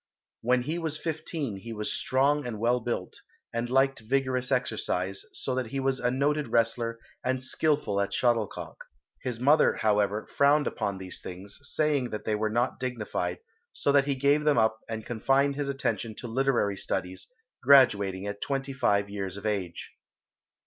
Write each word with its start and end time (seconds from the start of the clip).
When 0.41 0.63
he 0.63 0.79
was 0.79 0.97
fifteen 0.97 1.57
he 1.57 1.73
was 1.73 1.93
strong 1.93 2.47
and 2.47 2.59
well 2.59 2.79
built, 2.79 3.21
and 3.53 3.69
liked 3.69 3.99
vigorous 3.99 4.51
exercise, 4.51 5.23
so 5.31 5.53
that 5.53 5.67
he 5.67 5.79
was 5.79 5.99
a 5.99 6.09
noted 6.09 6.47
wrestler 6.47 6.97
and 7.23 7.43
skilful 7.43 8.01
at 8.01 8.11
shuttlecock. 8.11 8.83
His 9.21 9.39
mother, 9.39 9.75
however, 9.75 10.25
frowned 10.35 10.65
upon 10.65 10.97
these 10.97 11.21
things, 11.21 11.59
saying 11.61 12.09
that 12.09 12.25
they 12.25 12.33
were 12.33 12.49
not 12.49 12.79
dignified, 12.79 13.41
so 13.73 13.91
that 13.91 14.05
he 14.05 14.15
gave 14.15 14.43
them 14.43 14.57
up 14.57 14.79
and 14.89 15.05
confined 15.05 15.55
his 15.55 15.69
attention 15.69 16.15
to 16.15 16.27
literary 16.27 16.77
studies, 16.77 17.27
graduating 17.61 18.25
at 18.25 18.41
twenty 18.41 18.73
five 18.73 19.07
years 19.07 19.37
of 19.37 19.45
age. 19.45 19.91